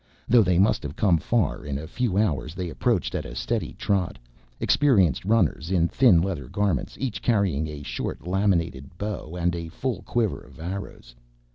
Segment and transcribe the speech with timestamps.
[0.27, 3.73] Though they must have come far in a few hours they approached at a steady
[3.73, 4.17] trot,
[4.59, 10.01] experienced runners, in thin leather garments each carrying a short, laminated bow and a full
[10.01, 11.13] quiver of arrows.